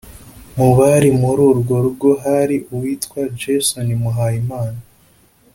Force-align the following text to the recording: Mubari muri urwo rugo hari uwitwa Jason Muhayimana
Mubari 0.55 1.09
muri 1.21 1.41
urwo 1.51 1.75
rugo 1.83 2.09
hari 2.23 2.55
uwitwa 2.73 3.19
Jason 3.39 3.87
Muhayimana 4.01 4.81